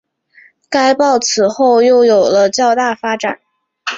[0.67, 3.39] 该报此后又有了较大发展。